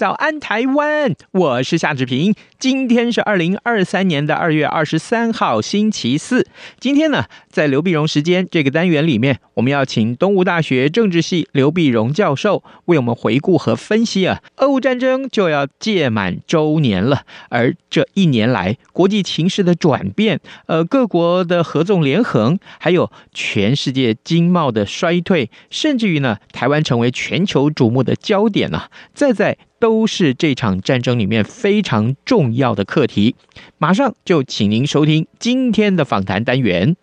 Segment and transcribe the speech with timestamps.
[0.00, 1.14] 早安，台湾！
[1.30, 2.34] 我是夏志平。
[2.58, 6.46] 今天是二零二三年的二月二十三号，星期四。
[6.78, 17.24] 今天呢，在刘必荣时间这个单元里面，我们要请东吴大学政治系刘必荣教授为我们回顾和分析啊，俄乌战争就要届满周年了。
[17.50, 29.58] 而这一年来，国际情势的转变，呃，各国的合纵连横，还有全世界经贸的衰退，甚至于呢，台湾成为全球瞩目的焦点啊，再在。
[29.80, 33.34] 都是这场战争里面非常重要的课题。
[33.78, 36.94] 马上就请您收听今天的访谈单元。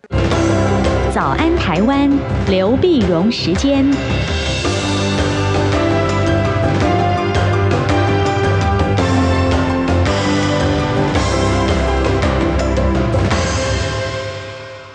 [1.12, 2.08] 早安，台湾，
[2.48, 3.84] 刘碧荣时间。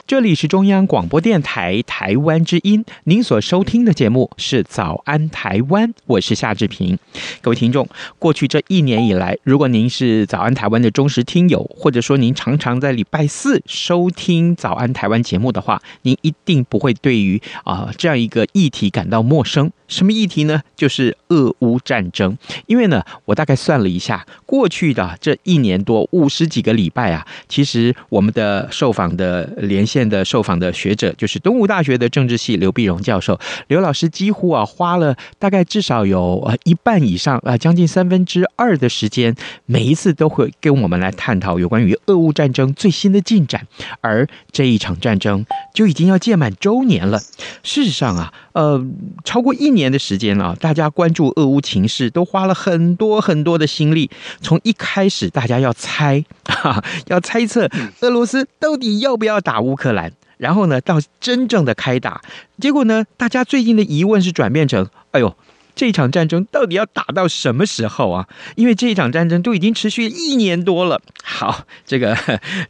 [0.06, 7.00] 这里是中央广播电台台湾之音，您所收听的节目是《早安台湾》，我是夏志平。
[7.42, 7.88] 各位听众，
[8.20, 19.72] 过去这一年以来，如果您是《早安台湾》的忠实听友，或者说您常常在礼拜四收听《早安台湾》节目的话，您一定不会对于啊、这样一个议题感到陌生。
[19.88, 20.62] 什么议题呢？
[20.76, 22.36] 就是俄乌战争。
[22.66, 39.36] 因为呢，我大概算了一下，过去的这一年多五十几个礼拜啊，其实我们的受访的连线的受访的学者，就是东吴大学的政治系刘碧荣教授，刘老师几乎啊花了大概至少有呃一半以上啊，将近三分之二的时间，
[39.68, 43.68] 每一次都会跟我们来探讨有关于俄乌战争最新的进展。
[44.02, 45.46] 而这一场战争
[45.76, 47.20] 就已经要届满周年了。
[47.62, 48.84] 事实上啊，呃，
[49.24, 49.84] 超过一年。
[49.94, 54.10] 的时间啊，大家关注俄乌情势都花了很多很多的心力。
[54.42, 62.22] 从一开始，大家要猜，哈， 要猜测俄罗斯到底要不要打乌克克兰，然后呢，到真正的开打，
[62.60, 65.36] 结果呢，大家最近的疑问是转变成：哎呦。
[65.76, 68.28] 这场战争到底要打到什么时候啊？
[68.56, 71.02] 因为这一场战争都已经持续一年多了。
[71.24, 72.16] 好，这个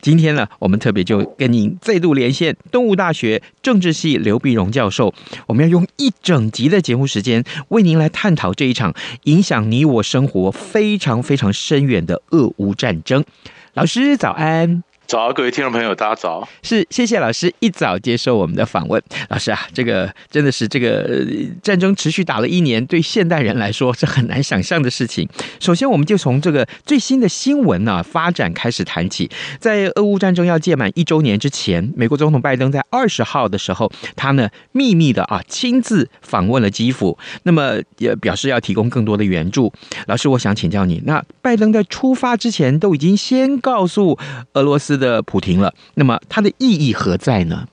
[0.02, 5.14] 今天呢，我们特别就跟您再度连线东吴大学政治系刘碧荣教授，
[5.48, 8.94] 我们要用一整集的节目时间为您来探讨这一场
[9.26, 13.26] 影响你我生活非常非常深远的俄乌战争。
[13.74, 14.82] 老师早安。
[15.14, 16.50] 早，各位听众朋友，大家早。
[16.64, 19.00] 是，谢谢老师一早接受我们的访问。
[19.30, 21.24] 老师啊，这个真的是这个
[21.62, 25.30] 战争持续打了一年，对现代人来说是很难想象的事情。
[25.60, 29.30] 首先，我们就从这个最新的新闻呢、发展开始谈起。
[29.60, 39.72] 在俄乌战争要届满一周年之前，美国总统拜登在二十号的时候，他呢秘密的啊亲自访问了基辅，那么也表示要提供更多的援助。
[40.08, 44.18] 老师，我想请教你，那拜登在出发之前都已经先告诉
[44.54, 47.68] 俄罗斯的普廷了，那么它的意义何在呢？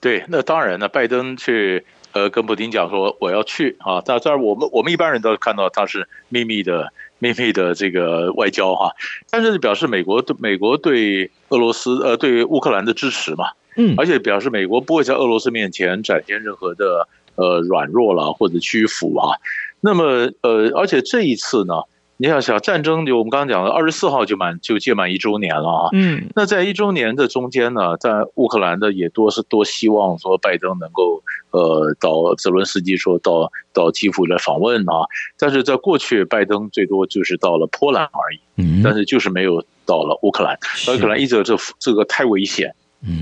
[0.00, 8.92] 对，那当然呢，拜登去呃跟普京讲说我要去啊，在这儿我们我们一般人都看到他是秘密的秘密的这个外交哈，
[9.30, 19.38] 但是表示美国对美国对俄罗斯呃对乌克兰的支持嘛，嗯，而且表示美国不会在俄罗斯面前展现任何的呃软弱了或者屈服啊，
[19.80, 21.74] 那么呃而且这一次呢。
[22.22, 25.88] 你要想战争，就我们刚刚讲的，二十四号就满就届满一周年了啊。
[25.92, 35.02] 嗯，那在一周年的中间呢，在乌克兰的也多是多希望说拜登能够呃到泽伦斯基说到到基辅来访问啊。
[35.36, 40.56] 但是在过去，拜登最多就是到了波兰而已，嗯，但是就是没有到了乌克兰。
[40.94, 42.72] 乌克兰一直这这个太危险，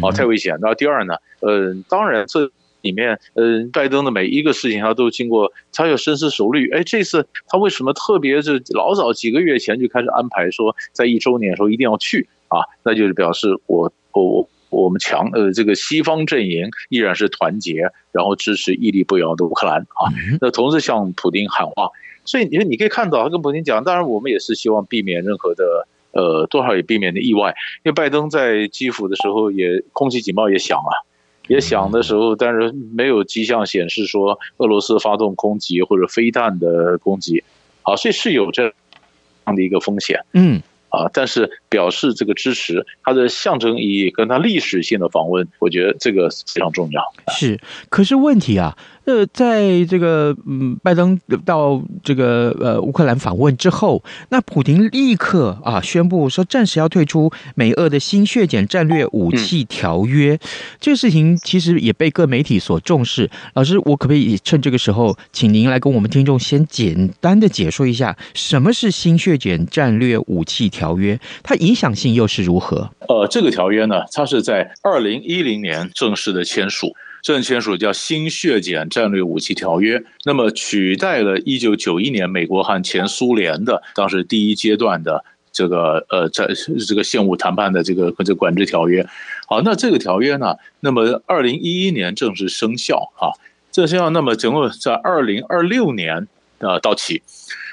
[0.02, 0.58] 啊，太危险。
[0.60, 2.50] 那第二呢，呃，当然这。
[2.82, 6.70] 里面，呃，拜登的每一个事情，他都经过，他有深思熟虑。
[6.70, 12.60] 哎，这次他为什么特别是老早几个月前就开始安排说，在一周年的时候一定要去啊？
[12.82, 20.08] 那就是表示我我我我们强呃这个西方阵营依然是团结，然后支持屹立不摇的乌克兰啊。
[20.40, 21.90] 那同时向普京喊话，
[22.24, 27.54] 所以你你可以看到他跟普京讲，当然我们也是希望避免任何的呃多少也避免的意外，
[27.84, 31.06] 因为拜登在基辅的时候也空气警报也响了。
[31.50, 37.42] 也想的时候，但是没有迹象显示说俄罗斯发动空袭或者飞弹的攻击，
[37.82, 38.62] 好，所以是有这
[39.46, 40.24] 样的一个风险。
[40.32, 47.02] 嗯，啊，但是表示这个支持，它的象征意义跟它历史性的访问，我觉得这个非常重要。
[47.32, 47.58] 是，
[47.88, 48.78] 可是问题啊。
[49.06, 60.34] 呃，在这个嗯，拜登到这个呃乌克兰访问之后，那普京立刻啊宣布说暂时要退出美俄的新削减战略武器条约。
[60.34, 60.38] 嗯、
[60.78, 63.28] 这个事情其实也被各媒体所重视。
[63.54, 71.18] 老师，我可不可以趁这个时候，请您来跟我们听众先简单的解说一下什么是新削减战略武器条约？
[71.42, 72.90] 它影响性又是如何？
[73.08, 76.94] 呃，这个条约呢，它是在二零一零年正式的签署。
[77.22, 86.48] 正签署叫新削减战略武器条约，那么取代了一九九一年美国和前苏联的当时第一阶段的这个呃在
[86.86, 89.06] 这个现武谈判的这个这个管制条约。
[89.46, 93.32] 好，那这个条约呢，那么二零一一年正式生效哈，
[93.70, 96.28] 这生效，那么整个在二零二六年
[96.60, 97.22] 啊到期，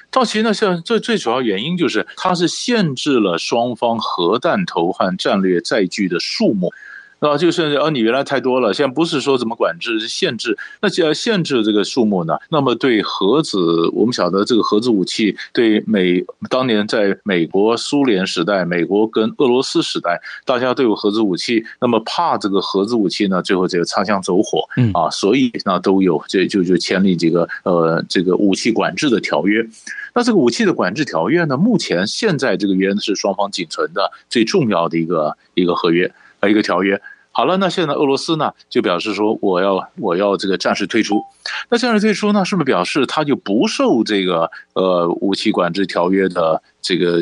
[0.10, 6.74] 到期呢，像这最主要原因就是它是限制了双方核弹头和战略载具的数目。
[7.20, 10.56] 啊，就是啊，你原来太多了，现在不是说怎么管制，是限制。
[10.82, 29.68] 那既然限制这个数目呢，那么对核子，我们晓得这个核子武器对美当年在美国、苏联时代，美国跟俄罗斯时代，大家都有核子武器，那么怕这个核子武器呢，最后这个擦枪走火，嗯啊，所以那都有这就就签立这个呃这个武器管制的条约。
[30.14, 36.14] 那这个武器的管制条约呢，目前现在这个约是双方仅存的最重要的一个一个合约。
[36.50, 37.02] 一个条约
[37.32, 41.22] 好了，那现在俄罗斯呢就表示说，我要我要这个暂时退出。
[41.70, 47.22] 那暂时退出呢，是不是表示它就不受这个呃武器管制条约的这个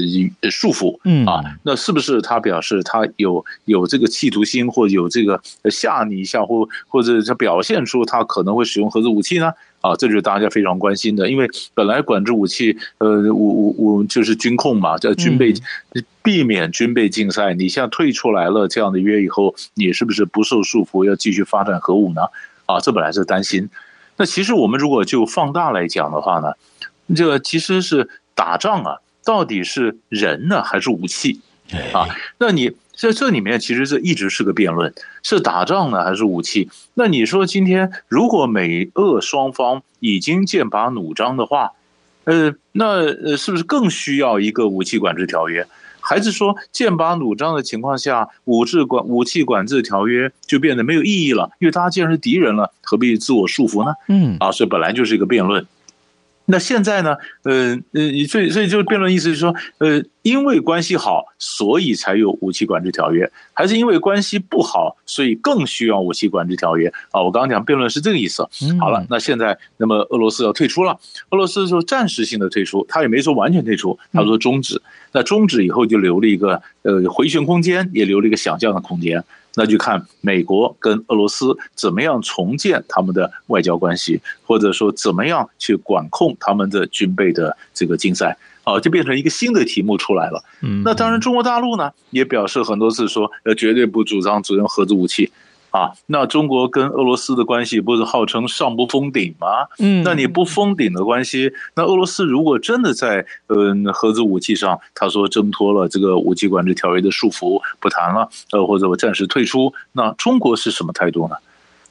[0.51, 0.99] 束缚？
[1.05, 5.41] 嗯啊，那是不是他表示他有有这个企图心，或有这个
[5.71, 9.51] 吓你一下，或或者他表现出他可能会使用核子武器呢？
[9.81, 15.51] 啊，这就是大家非常关心的，因为本来管制武器，呃，武武武就是军控嘛，叫军备，
[16.23, 17.55] 避免军备竞赛。
[17.55, 22.21] 你现在退出来了这样的约以后，你是不是不受束缚，要继续发展核武呢？
[22.67, 23.67] 啊，这本来是担心。
[24.17, 26.53] 那其实我们如果就放大来讲的话呢，
[27.15, 31.41] 这个其实是打仗啊，到底是人呢还是武器？
[31.93, 32.07] 啊，
[32.37, 32.71] 那你。
[32.97, 36.69] 在这里面，其实这一直是个辩论：是打仗呢，还是武器？
[36.93, 41.73] 那你说今天如果美俄双方已经剑拔弩张的话，
[42.23, 45.67] 呃，那呃，是不是更需要一个武器管制条约？
[45.99, 51.51] 还是说剑拔弩张的情况下，武制管武器管制条约就变得没有意义了？
[51.59, 53.93] 因为大家既然是敌人了，何必自我束缚呢？
[54.07, 55.67] 嗯，啊，所以本来就是一个辩论。
[56.47, 57.15] 那现在呢？
[57.43, 67.21] 呃呃，所以所以就是辩论意思是说，呃，因为关系好，所以才有武器管制条约，还是因为关系不好，所以更需要武器管制条约啊？
[67.21, 68.47] 我刚刚讲辩论是这个意思。
[68.79, 70.99] 好了，那现在那么俄罗斯要退出了，
[71.29, 74.81] 俄罗斯说暂时性的退出，他也没说完全退出，他说终止。
[75.11, 79.23] 那终止以后就留了一个呃回旋空间，也留了一个想象的空间。
[79.55, 90.43] 那就看美国跟俄罗斯怎么样重建他们的外交关系，或者说怎么样去管控他们的军备的这个竞赛，啊，就变成一个新的题目出来了。
[90.61, 95.31] 嗯，那当然，中国大陆呢也表示很多次说，呃，绝对不主张使用核子武器。
[95.75, 99.67] 啊，那中国跟俄罗斯的关系不是号称上不封顶吗？
[99.79, 111.35] 嗯，那你不封顶的关系，那俄罗斯如果真的在呃核子武器上，他说挣脱了这个武器管制条约的束缚，不谈了，呃，或者我暂时退出，那中国是什么态度呢？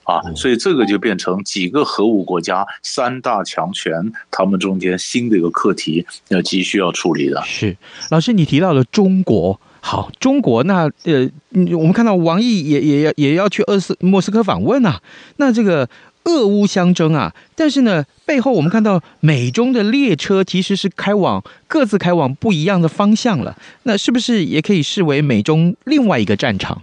[0.05, 7.43] 啊，所以这个就变成几个核武国家三大强权他们中间新的一个课题，要急需要处理的。
[7.43, 7.77] 是，
[8.11, 9.61] 老师你提到了中国。
[9.87, 11.29] 好，中国那呃，
[11.77, 15.03] 我们看到王毅也也要也要去俄斯莫斯科访问啊。
[15.37, 15.87] 那这个
[16.25, 23.59] 俄乌相争啊，但是呢，背后我们看到美中的列车其实是开往各自开往不一样的方向了。
[23.83, 26.81] 那是不是也可以视为美中另外一个战场？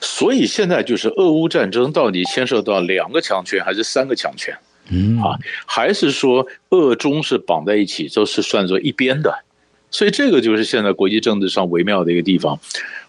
[0.00, 4.56] 所以现在就是俄乌战争到底牵涉到两个强权还是三个强权？
[4.88, 9.34] 嗯啊，还是说俄中是绑在一起，都是算作一边的？
[9.90, 12.58] 所以这个就是现在国际政治上微妙的一个地方，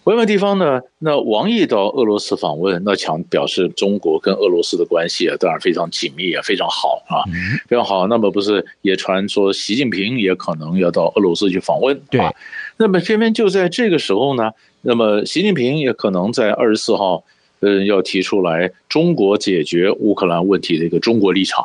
[0.06, 7.22] 微妙的地方呢，那王毅到俄罗斯访问，那强表示中国跟俄罗斯的关系啊，当然非常紧密啊，非常好啊，
[7.68, 8.08] 非常好。
[8.08, 12.00] 那么不是也传说习近平也可能要到俄罗斯去访问？
[12.10, 12.20] 对。
[12.78, 17.24] 那么偏偏就在这个时候呢，那么习近平也可能在二十四号，
[17.60, 21.64] 嗯，要提出来中国解决乌克兰问题的一个中国立场。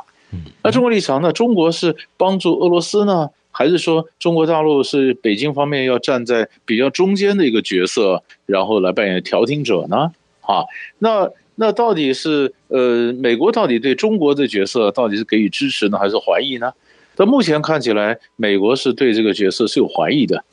[0.62, 1.32] 那中国立场呢？
[1.32, 3.30] 中国是帮助俄罗斯呢？
[3.56, 10.12] 还是说中国大陆是北京方面要站在比较中间的一个角色，然后来扮演调停者呢？
[10.42, 16.70] 啊，那那到底是呃，美国到底对中国的角色到底是给予支持呢，还是怀疑呢？
[17.16, 20.44] 到目前看起来，美国是对这个角色是有怀疑的。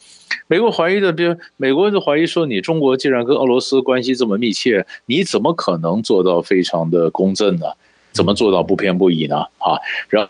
[0.48, 7.66] 美国怀疑的，比如美国就怀疑说，你中国既然跟俄罗斯关系这么密切，你怎么可能做到非常的公正呢？
[8.14, 9.36] 怎么做到不偏不倚呢？
[9.58, 9.76] 啊，
[10.08, 10.30] 然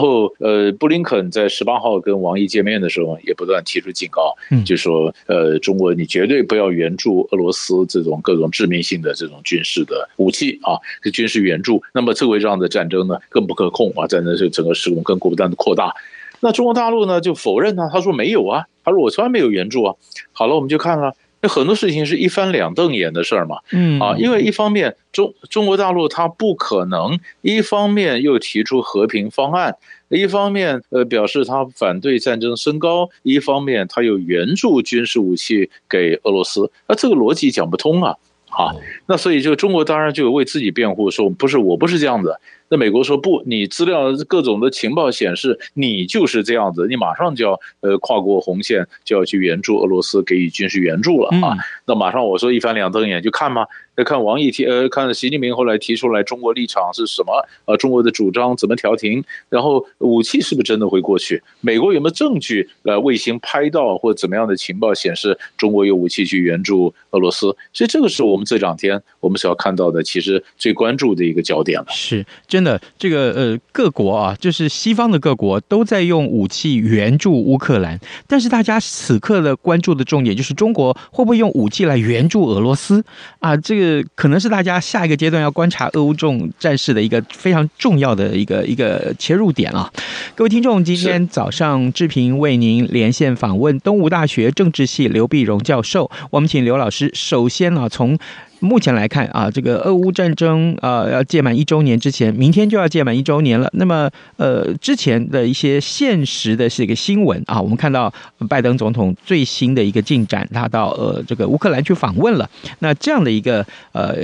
[0.00, 15.94] 后呃，布林肯在十八号跟王毅见面的时候，也不断提出警告，就说呃，中国你绝对不要援助俄罗斯这种各种致命性的这种军事的武器啊，这军事援助，那么这会让的战争呢更不可控啊，战争是整个事故更不断的扩大。
[16.40, 19.94] 那中国大陆呢就否认呢，他说没有啊，他说我从来没有援助啊。
[20.32, 29.76] 好了，我们就看了，那很多事情是一翻两瞪眼的事儿嘛，嗯啊，因为一方面中中国大陆它不可能，一方面又提出和平方案，
[30.08, 38.16] 一方面呃表示他反对战争升高，一方面他又援助军事武器给俄罗斯，那这个逻辑讲不通啊，
[38.50, 38.74] 啊，
[39.06, 42.36] 那所以就中国当然就为自己辩护说，不是我不是这样子。
[42.70, 51.58] 那美国说不，你资料各种的情报显示你就是这样子，你马上就要呃跨过红线，就要去援助俄罗斯，给予军事援助了啊！
[51.84, 53.66] 那马上我说一翻两瞪眼就看嘛。
[54.02, 57.46] 看王毅提呃，看习近平后来提出来中国立场是什么？
[57.66, 59.22] 呃，中国的主张怎么调停？
[59.50, 61.42] 然后武器是不是真的会过去？
[61.60, 62.66] 美国有没有证据？
[62.84, 67.54] 呃，卫星拍到或者怎么样的情报显示中国有武器去援助俄罗斯？
[67.74, 71.86] 所以这个是我们这两天我们所要看到的，其实最关注的一个焦点了。
[71.90, 83.04] 是真的，这个呃，各国啊，就是西方的各国都在用武器援助乌克兰，但是大家此刻的关注的重点就是中国会不会用武器来援助俄罗斯
[83.38, 83.56] 啊？
[83.56, 84.00] 这个。
[84.14, 89.90] 可能是大家下一个阶段要观察俄乌这种战事的一个非常重要的一个一个切入点啊！
[90.34, 98.18] 各位听众，今天早上志平为您连线访问东吴大学政治系刘碧荣教授，我们请刘老师首先啊从。
[98.60, 103.68] 目前来看啊，这个俄乌战争啊，要届满一周年之前，明天就要届满一周年了。
[103.72, 108.12] 那么，呃，之前的一些现实的是一个新闻啊，我们看到
[108.48, 112.48] 拜登总统最新的一个进展，他到呃这个乌克兰去访问了。
[112.80, 114.14] 那这样的一个呃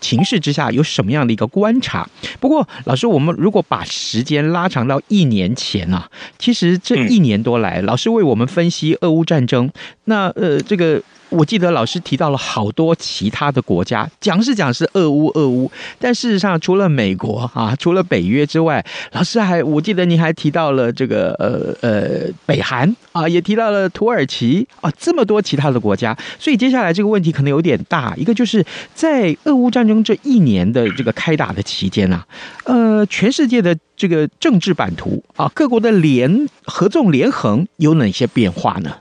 [0.00, 2.08] 情势之下，有什么样的一个观察？
[2.40, 6.08] 不过，老师，我们如果把时间拉长到一年前啊，
[6.38, 9.70] 其实这一年多来，老师为我们分析俄乌战争，
[10.04, 11.00] 那呃这个。
[11.30, 28.14] 我记得老师提到了好多其他的国家，讲是讲是俄乌俄乌，但事实上除了美国啊，除了北约之外，老师还我记得你还提到了这个呃呃北韩啊，也提到了土耳其啊，这么多其他的国家，所以接下来这个问题可能有点大。
[28.16, 32.26] 一个就是在俄乌战争这一年的这个开打的期间啊，
[32.64, 38.96] 呃，全世界的这个政治版图啊，各国的联合纵连横有哪些变化呢？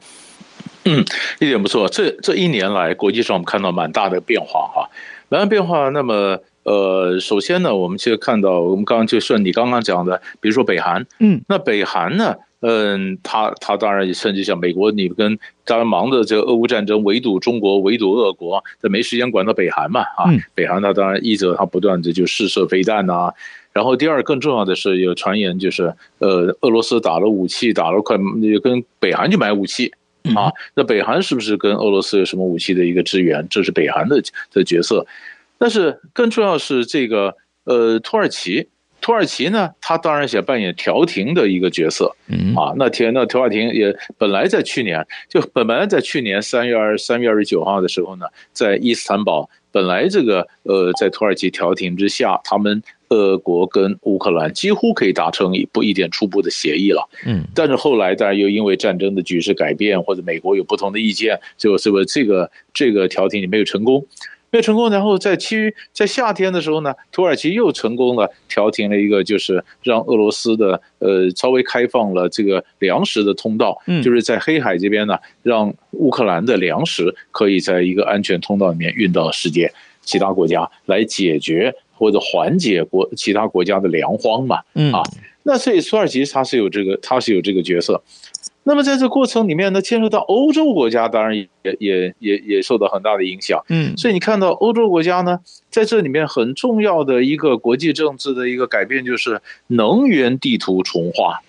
[0.85, 1.03] 嗯，
[1.39, 1.87] 一点不错。
[1.89, 4.89] 这这一年来，国际上我们看到蛮大的变化哈，
[5.29, 5.89] 蛮大变化。
[5.89, 23.33] 那么，呃，首先呢，我们就看到，我们刚刚就顺你刚刚讲的，比如说北韩，嗯，那北韩呢，嗯，他他当然也甚至像美国，你跟当然忙着这个俄乌战争，围堵中国，围堵俄国，这没时间管到北韩嘛啊，北韩他当然一则他不断的就试射飞弹呐，
[23.73, 29.91] 然后第二更重要的是有传言就是，呃，俄罗斯打了武器，打了快也跟北韩去买武器。
[30.35, 33.45] 啊，那北韩是不是跟俄罗斯有什么武器的一个支援？
[33.49, 34.21] 这是北韩的
[34.51, 35.05] 的角色。
[35.57, 38.67] 但是更重要是这个呃，土耳其，
[39.01, 42.15] 土耳其呢，他当然想扮演调停的一个角色。
[42.27, 52.81] 嗯啊，那天那土耳其也本来在去年就本来在去年三月二三月二十九号的时候呢，在伊斯坦堡，本来这个呃，在土耳其调停之下，他们。
[53.09, 64.05] 俄国跟乌克兰几乎可以达成一不一点初步的协议了，嗯，但是后来当然又因为战争的局势改变，或者美国有不同的意见，就这个这个这个调停也没有成功，
[64.51, 64.89] 没有成功。
[64.91, 81.73] 然后在七在夏天的时候呢，土耳其又成功了调停了一个，就是让俄罗斯的呃稍微开放了这个粮食的通道，嗯，就是在黑海这边呢，让乌克兰的粮食可以在一个安全通道里面运到世界其他国家来解决。
[81.99, 85.03] 或者缓解国其他国家的粮荒嘛，嗯啊，
[85.43, 88.01] 那所以土耳其它是有这个，它是有这个角色。
[88.63, 91.47] 那么在这过程里面呢，牵涉到欧洲国家，当然也
[91.79, 93.59] 也也也受到很大的影响。
[93.69, 95.39] 嗯，所以你看到欧洲国家呢，
[95.71, 101.39] 在这里面很重要的一个国际政治的一个改变，就是能源地图重画。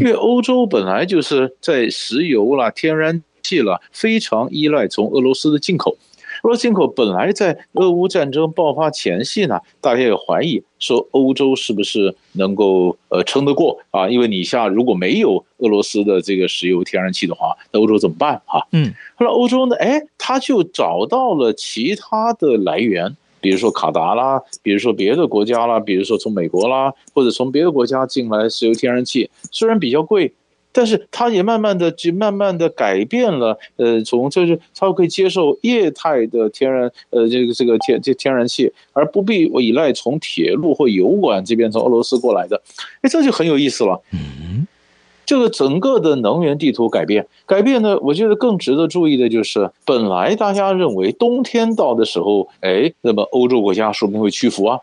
[0.00, 5.98] 因为欧洲本来就是在石油啦、天然气啦，非常依赖从俄罗斯的进口。
[6.42, 14.08] 俄罗斯进口本来在俄乌战争爆发前夕呢，大家也怀疑说欧洲是不是能够呃撑得过啊？
[14.08, 18.62] 因为你像如果没有俄罗斯的这个石油天然气的话，那欧洲怎么办啊？
[18.72, 30.32] 嗯，后来欧洲呢，哎，他就找到了其他的来源，比如说卡达啦，比如说别的国家啦，比如说从美国啦，或者从别的国家进来石油天然气，虽然比较贵。
[30.72, 42.62] 但是它也慢慢的就慢慢的改变了，呃，从就是他可以接受液态的天然，呃，这个这个天这天然气，而不必依赖从铁路或油管这边从俄罗斯过来的，
[43.02, 44.00] 哎，这就很有意思了。
[44.12, 44.66] 嗯，
[45.26, 54.78] 这个整个的能源地图改变，改变呢，我觉得更值得注意的就是，本来大家认为冬天到的时候，哎，那么欧洲国家说不定会屈服啊，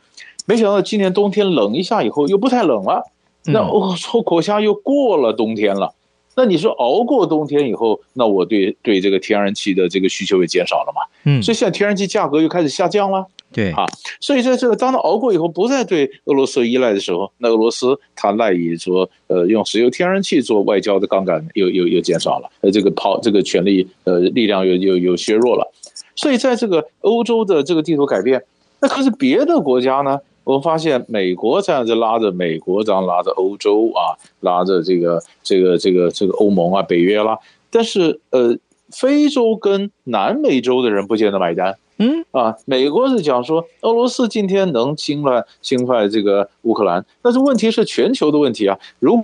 [0.45, 3.09] 没想到今年冬天冷一下以后又不太冷了。
[3.47, 5.93] 那欧洲国家又过了冬天了，
[6.35, 11.01] 那你说熬过冬天以后，那我对对这个天然气的这个需求也减少了嘛？
[11.25, 13.25] 嗯，所以现在天然气价格又开始下降了。
[13.53, 13.85] 对啊，
[14.19, 25.71] 所以在这个当它熬过以后，不再对俄罗斯依赖的时候，那俄罗斯它赖以说呃用石油天然气做外交的杠杆又又又减少了，呃这个抛这个权力呃力量又又又削弱了，
[26.17, 28.43] 所以在这个欧洲的这个地图改变，
[28.81, 30.19] 那可是别的国家呢？
[30.47, 37.37] 我们发现，美国这样子拉着美国，这样拉着欧洲啊，拉着这个这个这个这个欧盟啊、北约啦。
[37.69, 38.57] 但是，呃，
[38.89, 41.75] 非洲跟南美洲的人不见得买单。
[41.97, 48.79] 嗯啊，美国是讲说，俄罗斯今天能侵犯侵犯这个乌克兰，但是问题是全球的问题啊。
[48.99, 49.23] 如如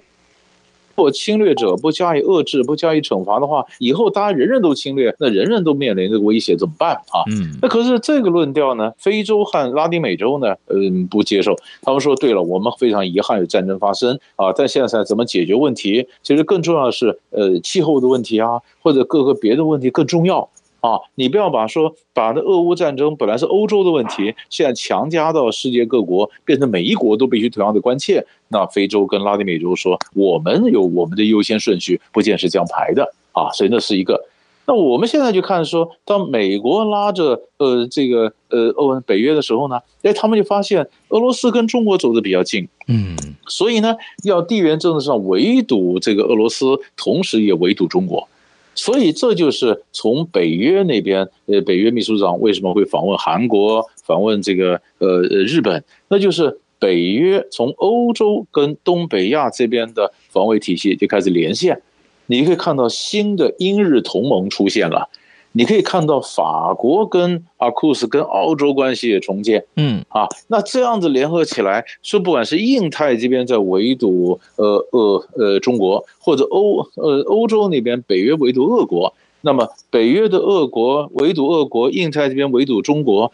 [0.96, 7.24] 果侵略者不加以遏制，不加以惩罚的话，以后大家人人都侵略，那人人都面临这个威胁，怎么办啊？
[7.32, 11.56] 嗯，那可是这个论调呢，非洲和拉丁美洲呢，嗯，不接受。
[11.82, 16.08] 他们说，对了，我们非常遗憾有战争发生啊，但现在怎么解决问题？
[16.22, 20.50] 其实更重要的是，呃，气候的问题啊，或者各个别的问题更重要。
[20.84, 28.26] 啊，你不要把说把那俄乌战争本来是欧洲的问题，现在强加到世界各国，变成每一国都必须同样的关切。
[28.50, 33.50] 那非洲跟拉丁美洲说，我们有我们的优先顺序，不见是这样排的啊。
[33.54, 34.26] 所以那是一个。
[34.66, 43.16] 那我们现在就看说，当美国拉着呃这个呃欧北约的时候呢，哎，他们就发现俄罗斯跟中国走得比较近，嗯，
[43.48, 46.66] 所以呢，要地缘政治上围堵这个俄罗斯，
[46.98, 48.28] 同时也围堵中国。
[48.76, 55.84] 所以这就是从北约那边，呃，北约秘书长为什么会访问韩国、访问这个呃日本？
[56.08, 61.82] 那就是北约从欧洲跟东北亚这边的防卫体系就开始连线，
[62.26, 65.10] 你可以看到新的英日同盟出现了。
[65.56, 70.04] 你可以看到法国跟阿库斯跟澳洲关系也重建，嗯。
[70.10, 83.32] 啊，那这样子联合起来，说不管是印太这边在围堵呃呃呃中国，或者欧呃欧洲那边北约围堵俄国，那么北约的俄国围堵俄国，印太这边围堵中国，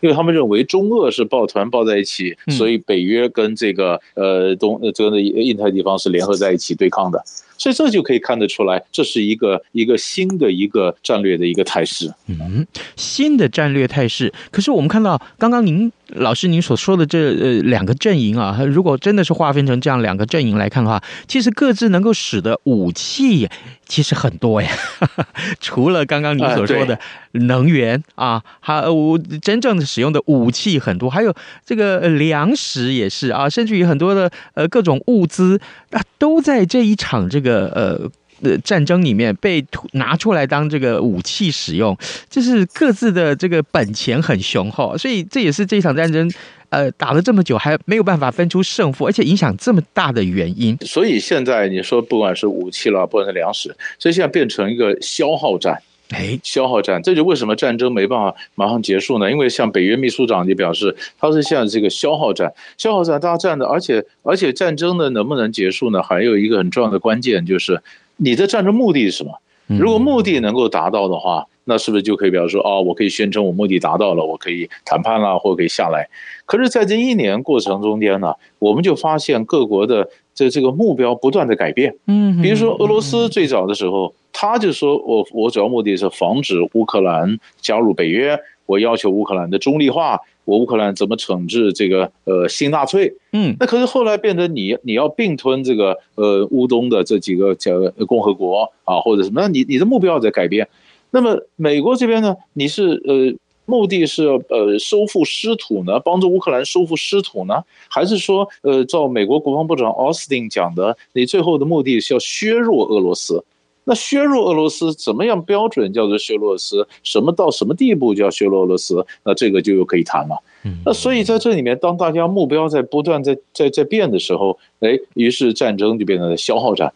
[0.00, 7.22] 因为他们认为中俄是抱团抱在一起，所以北约跟这个呃东呃这个印太地方是联合在一起对抗的。
[7.58, 12.10] 所以这就可以看得出来，这是一个一个新的一个战略的一个态势。
[12.28, 12.66] 嗯，
[12.96, 14.32] 新的战略态势。
[14.50, 23.48] 可是我们看到刚刚您老师您所说的这呃两个阵营啊，如果真的是划分成这样两个阵营来看的话，其实各自能够使的武器
[23.86, 24.70] 其实很多呀。
[25.60, 26.98] 除了刚刚您所说的
[27.32, 31.34] 能源啊，还有真正的使用的武器很多，还有
[31.66, 37.47] 这个粮食也是啊，甚至于很多的呃各种物资啊都在这一场这个。
[37.48, 38.10] 个呃
[38.42, 41.96] 呃战争里面被拿出来当这个武器使用，
[42.28, 46.30] 就是各自的这个本钱很雄厚，所以这也是这场战争
[46.68, 50.76] 呃打了这么久还没有办法分出胜负，而且影响这么大的原因。
[50.82, 55.82] 所以现在你说不管是武器了，不管是粮食，所以现在变成一个消耗战。
[56.10, 59.30] 哎，消耗战，这就为什么战争没办法马上结束呢？
[59.30, 66.02] 因为像北约秘书长就表示，他是像这个消耗战，消耗战大战的，而且而且战争呢能不能结束呢？
[66.02, 67.82] 还有一个很重要的关键就是
[68.16, 69.32] 你的战争目的是什么？
[69.66, 76.08] 如果目的能够达到的话，那是不是就可以表示说，哦，我可以宣称我目的达到了，我可以谈判啦，或可以下来？
[76.46, 81.96] 可是，在这一年过程中间呢，我们就发现各国的这这个目标不断的改变。
[82.06, 84.14] 嗯，比如说俄罗斯最早的时候。
[84.40, 93.12] 他就说我我主要目的是防止乌克兰加入北约，我要求乌克兰的中立化，我乌克兰怎么惩治这个呃新纳粹？
[93.32, 97.72] 嗯，那可是后来变成你你要并吞这个呃乌东的这几个叫
[98.06, 99.40] 共和国啊或者什么？
[99.40, 100.68] 那你你的目标在改变。
[101.10, 102.36] 那么美国这边呢？
[102.52, 103.34] 你是呃
[103.68, 106.00] 目的是呃收复失土呢？
[106.00, 107.62] 帮助乌克兰收复失土呢？
[107.88, 113.44] 还是说呃照美国国防部长奥斯汀讲的，你最后的目的是要削弱俄罗斯？
[113.84, 116.88] 那削弱俄罗斯怎么样标准叫做削弱俄罗斯？
[117.02, 119.06] 什么到什么地步叫削弱俄罗斯？
[119.22, 120.42] 那这个就又可以谈了。
[120.84, 126.92] 那所以在这里面，当大家目标在不断在在在变的时候，哎，于是战争就变成了消耗战。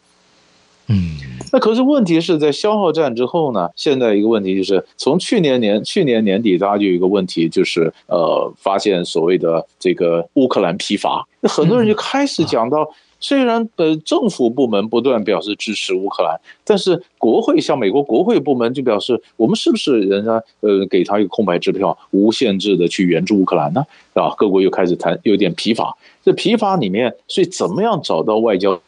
[0.92, 1.16] 嗯，
[1.52, 3.70] 那可是问题是在消耗战之后呢？
[3.74, 12.88] 现在一个问题就是，从去年年去年年底，大家就有一个问题，就是呃，发现所谓的这个乌克兰疲乏，那很多人就开始讲到。
[13.24, 23.86] 虽然呃政府部门不断表示支持乌克兰，但是国会像美国国会部门就表示，我们是不是人家呃给他一个空白支票，无限制的去援助乌克兰呢？
[24.14, 25.96] 啊，各国又开始谈，有点疲乏。
[26.24, 28.82] 这疲乏里面，所以怎么样找到外交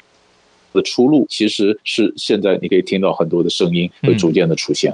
[0.75, 4.93] 的出路，其实是现在你可以听到很多的声音会逐渐的出现。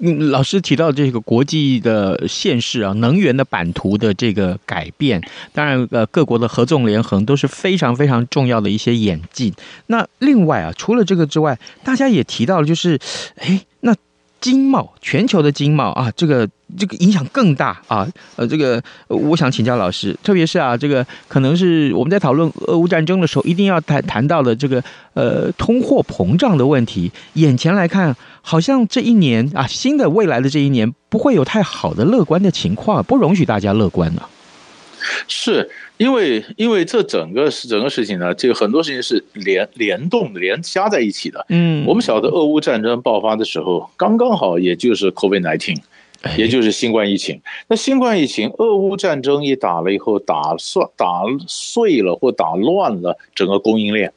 [0.00, 5.20] 嗯嗯，老师提到这个国际的现实啊，能源的版图的这个改变，
[5.52, 9.52] 当然呃，各国的合纵连横都是非常非常重要的一些演进。
[9.88, 12.98] 那另外啊，除了这个之外，大家也提到了，就是
[13.36, 13.94] 哎，那。
[14.40, 18.06] 经贸，全球的经贸啊，这个这个影响更大啊，
[18.36, 24.82] 呃，这个我想请教老师，特别是啊，这个可能是我们在讨论俄乌战争的时候，一定要谈谈到的这个
[25.14, 27.10] 呃通货膨胀的问题。
[27.34, 34.28] 眼前来看，好像这一年啊，新的未来的这一年不会有太好的乐观的情况，不容许大家乐观了。
[35.26, 41.44] 是因为，因为这整个是整个事情呢，这个很多事情是联联动的、连加在一起的。
[41.48, 45.78] 嗯，我们晓得俄乌战争爆发的时候，刚刚好也就是 COVID-19，
[46.36, 47.40] 也就是新冠疫情。
[47.68, 54.12] 那新冠疫情，俄乌战争一打了以后，打算打碎了或打乱了整个供应链。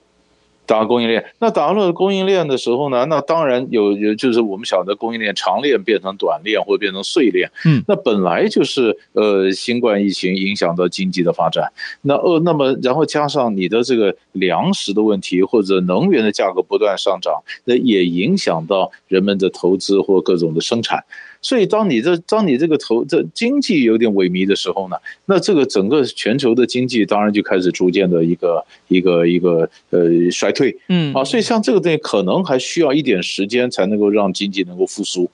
[0.65, 11.69] 打供应链，那打乱供应链的时候呢，那当然有有，就是我们晓得供应链长链变成短链或变成碎链，嗯，那本来就是呃新冠疫情影响到经济的发展，
[12.03, 21.03] 那呃那么然后加上你的这个粮食的问题或者能源的价格不断上涨，那也影响到人们的投资或各种的生产。
[21.43, 31.13] 所以，当你这当你这个投这经济有点萎靡的时候呢，那这个整个全球的经济当然就开始逐渐的一个一个一个呃衰退，嗯。
[31.13, 35.29] 啊，所以像这个东西可能还需要一点时间才能够让经济能够复苏，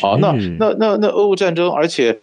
[0.00, 2.20] 好，那那那那俄乌战争，而且。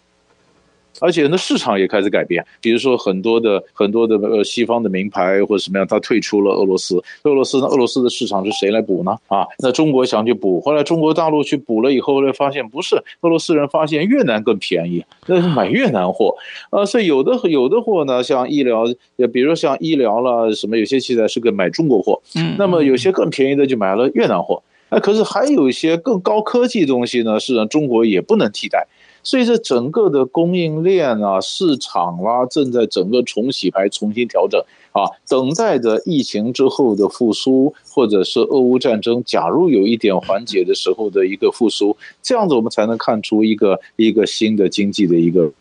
[1.00, 2.46] 而且呢，市场也开始改变。
[2.62, 7.02] 比如说，很多的很多的呃，西方的名牌或者什么样，它退出了俄罗斯。
[7.24, 9.18] 俄罗斯呢，俄罗斯的市场是谁来补呢？
[9.28, 16.36] 啊，那中国想去补，后来中国大陆去补了以后，后来发现不是俄罗斯人发现越南更便宜，那是买越南货。
[16.70, 18.86] 呃，所以有的有的货呢，像医疗，
[19.18, 22.22] 也比如说像医疗了什么，有些器材是个买中国货。
[22.36, 22.56] 嗯。
[22.58, 24.62] 那么有些更便宜的就买了越南货。
[24.90, 28.88] 那可是还有一些更高科技东西呢，是让中国也不能替代。
[29.26, 45.52] 所以这整个的供应链啊、市场啦、啊，正在整个重洗牌、重新调整啊，等待着疫情之后的复苏，或者是俄乌战争假如有一点缓解的时候的一个复苏，这样子我们才能看出一个一个新的经济的一个。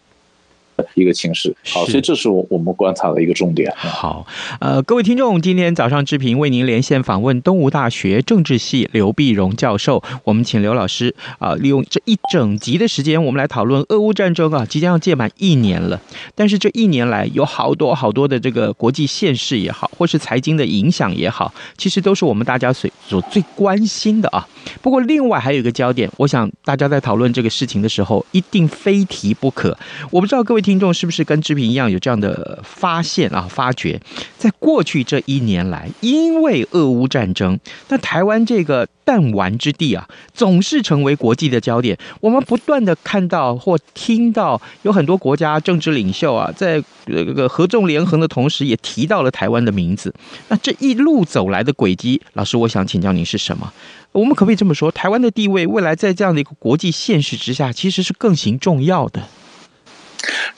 [0.94, 3.72] 一个情势，好，所以这是我我们观察的一个重点。
[3.76, 4.26] 好，
[4.60, 16.00] 呃，各位听众，今天早上志平为您连线访问东吴大学政治系刘碧荣教授，我们请刘老师啊、呃，利用这一整集的时间，我们来讨论俄乌战争啊，即将要届满一年了。
[16.34, 24.46] 但是这一年来，有好多好多的这个国际现势也好，或是财经的影响也好，其实都是我们大家所所最关心的啊。
[24.83, 29.77] 不过，另外还有一个焦点，我想大家在讨论这个事情的时候，一定非提不可。
[30.11, 33.46] 我不知道各位听众是不是跟志平一样有这样的发现啊？
[33.48, 34.00] 发觉，
[34.37, 41.96] 在过去这一年来，因为俄乌战争，那台湾这个弹丸之地啊，总是成为国际的焦点。
[42.20, 50.14] 我们不断的看到或听到，有很多国家政治领袖啊，在这个合纵连横的同时，也提到了台湾的名字。
[50.48, 53.72] 那这一路走来的轨迹，老师，我想请教您是什么？
[54.12, 59.23] 我们可不可以这么说，台湾的地位未来在这样的一个国际现实之下，其实是更行重要的。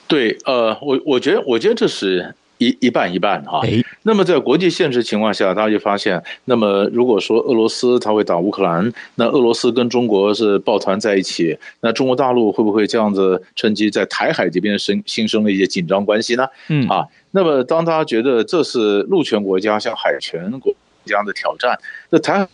[0.07, 3.61] 对，呃，我我觉得，我觉得这是一一半一半哈。
[4.03, 16.47] 那么在国际现实情况下，大家就发现，那么如果说俄罗斯他会打乌克兰，那俄罗斯跟中国是抱团在一起，那中国大陆会不会这样子趁机在台海这边生新生了一些紧张关系呢？
[16.69, 20.73] 嗯啊，那么当他觉得这是陆权国家向海权国
[21.05, 21.77] 家的挑战，
[22.09, 22.47] 那台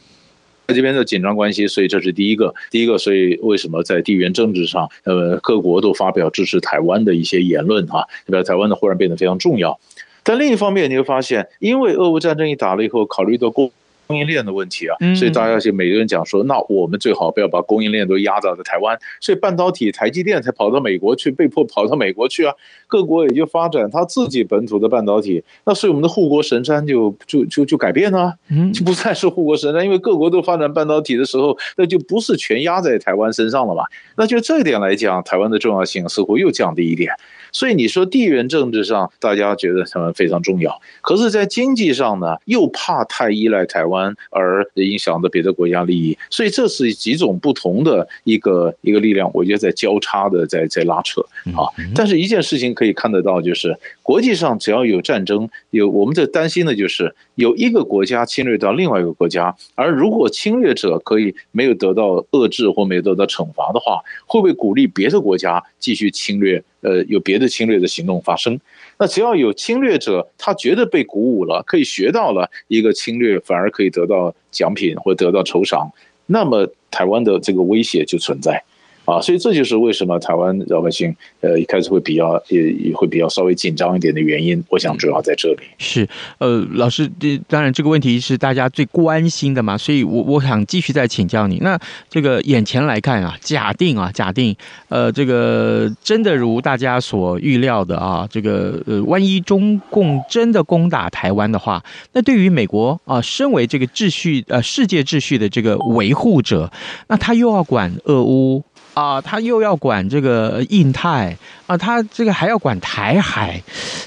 [0.67, 2.53] 这边的紧张关系，所以这是第一个。
[2.71, 8.07] 第一个，所以为什么在地缘政治上，呃，各国都发表支持台湾的一些言论啊？
[8.25, 9.79] 代表台湾的忽然变得非常重要。
[10.23, 13.71] 但另一方面，你会发现，因为俄乌战争一打了以后，考虑到过。
[14.07, 22.53] 供应链的问题啊，所以大家就每个人讲说，那我们最好不要把供应链都压到在台湾，所以半导体台积电才跑到美国去，被迫跑到美国去啊。
[22.87, 28.33] 各国也就发展他自己本土的半导体，那所以我们的护国神山就就就就改变了，
[28.71, 33.83] 就不再是护国神山，因为各国都发展半导体的时候，那就不是全压在台湾身上了嘛。
[34.15, 37.11] 那就这一点来讲，台湾的重要性似乎又降低一点。
[37.53, 51.21] 所以你说地缘政治上，大家觉得台湾非常重要，可是，在经济上呢，又怕太依赖台湾而影响到别的国家利益，所以这是几种不同的一个一个力量，我觉得在交叉的在在拉扯
[51.55, 51.69] 啊。
[51.95, 66.63] 但是一件事情可以看得到，就是国际上只要有战争，有我们在担心的就是有一个国家侵略到另外一个国家，而如果侵略者可以没有得到遏制或没有得到惩罚的话，会不会鼓励别的国家继续侵略？
[66.83, 68.59] 呃，有别的侵略的行动发生，
[68.97, 75.91] 那只要有侵略者，他觉得被鼓舞了，可以学到了一个侵略，反而可以得到奖品或得到酬赏，
[76.25, 78.63] 那么台湾的这个威胁就存在。
[79.05, 84.63] 啊，所以这就是为什么台湾老百姓呃一开始会比较也也会比较稍微紧张一点的原因。
[84.69, 85.59] 我想主要在这里。
[85.77, 91.57] 是，呃，老师这，当然这个问题是大家最关心的嘛，所以我我想继续再请教你。
[91.59, 91.77] 那
[92.09, 94.55] 这个眼前来看啊，假定啊，假定
[94.87, 106.71] 呃，这个真的如大家所预料的啊，这个呃，万一中共真的攻打台湾的话，那对于美国啊，身为这个秩序呃世界秩序的这个维护者，
[107.09, 108.63] 那他又要管俄乌。
[108.93, 113.61] 啊，他又要管这个印太啊，他这个还要管台海，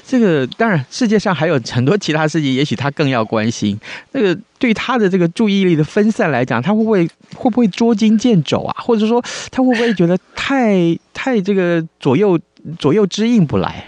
[0.05, 3.77] 这个当然世界上还有很多其他事情，也许他更要关心。
[4.13, 8.75] 这个对他的这个注意力的分散来讲，他会不会会不会捉襟见肘啊？
[8.79, 9.21] 或者说
[9.51, 12.39] 他会不会觉得太太这个左右
[12.79, 13.85] 左右之应不来？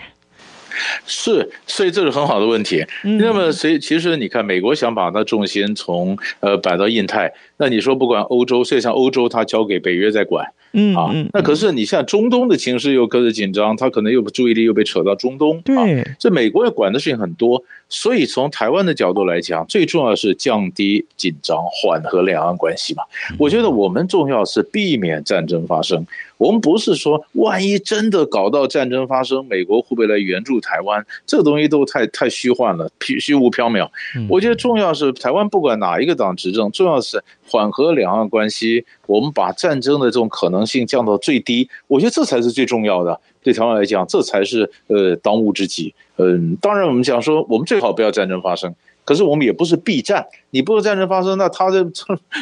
[1.06, 2.86] 是，所以这是很好的问题。
[3.04, 10.46] 那么，所以其实你看，美国想把它重心从呃摆到印太，那你说不管欧洲，所以像欧洲，它交给北约在管。
[10.74, 15.62] 嗯啊，那可是你像中东的情势又跟着紧张，他可能又注意力又被扯到中东。
[15.62, 23.04] 对，这美国要管的事情很多，所以从台湾的角度来讲，最重要是降低紧张，缓和两岸关系嘛。
[23.38, 26.06] 我觉得我们重要是避免战争发生。
[26.38, 31.06] 我们不是说万一真的搞到战争发生，美国会不会来援助台湾？
[31.26, 33.90] 这个东西都太太虚幻了，虚虚无缥缈。
[34.30, 41.68] 我觉得重要是台湾不管哪一个党执政，重要是缓和两岸关系，我们把战争的这种可能性降到最低。
[41.88, 43.20] 我觉得这才是最重要的。
[43.42, 45.94] 对台湾来讲，这才是呃当务之急。
[46.18, 48.74] 嗯，当然我们讲说，我们最好不要战争发生。
[49.04, 51.86] 可是我们也不是避战，你不是战争发生，那他的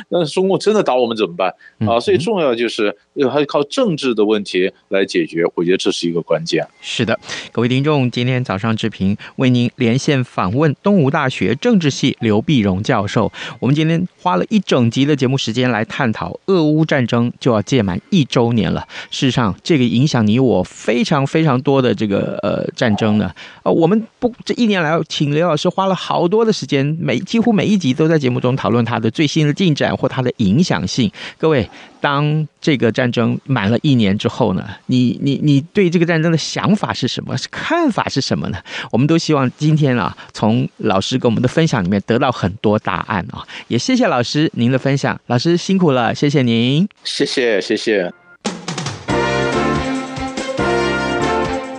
[0.09, 1.97] 那中共真的打我们怎么办啊？
[1.99, 2.93] 所以重要就是
[3.31, 6.67] 还靠政治的问题来解决，我觉得这是一个关键。
[6.81, 7.17] 是的，
[7.53, 13.31] 各位听众，今天早上志平为您连线访问东吴大学政治系刘碧荣教授。
[13.61, 18.85] 我们今天花了一整集的节目时间来探讨俄乌战争就要届满一周年了。
[19.09, 26.57] 事实上，这个影响你我非常非常多的这个呃战争呢，呃，我们不这一年来，请刘老师花了好多的。
[26.57, 31.11] 时间每几乎每一集都在节目中讨论它的最新的进展或它的影响性。
[31.37, 37.35] 各位，当这个战争满了一年之后呢，你你你对这个战争的想法是什么？
[37.35, 38.57] 是看法是什么呢？
[38.91, 43.45] 我们都希望今天啊，从老师跟我们的分享里面得到很多答案啊。
[43.67, 48.13] 也谢谢老师您的分享，老师辛苦了，谢谢您，谢谢谢谢。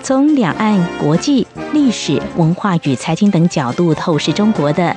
[0.03, 4.83] 从两岸、国际、历史、文化与财经等角度透视中国的《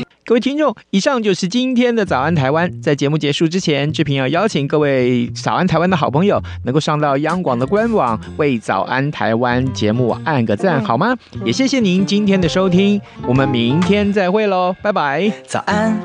[0.23, 2.81] 各位听众，以上就是今天的早安台湾。
[2.81, 11.15] 在节目结束之前，志平要邀请各位早安台湾的好朋友，能够上到央广的官网，为早安台湾节目按个赞，好吗？
[11.43, 15.31] 也谢谢您今天的收听，我们明天再会喽，拜拜。
[15.47, 15.99] 早安，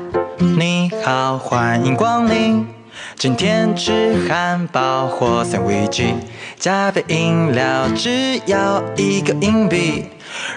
[0.57, 2.76] 你好，欢迎光临。
[3.17, 6.03] 今天吃汉堡或三明治，
[6.59, 10.05] 加杯饮料只要一个硬币，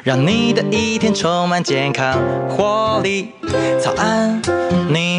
[0.05, 3.33] 让你的一天充满健康活力。
[3.81, 4.41] 早安，
[4.89, 5.19] 你